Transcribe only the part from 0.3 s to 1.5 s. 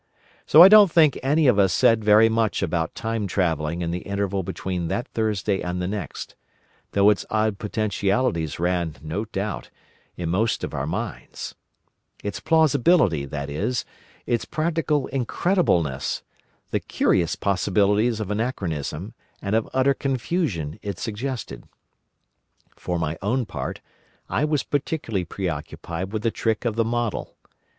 So I don't think any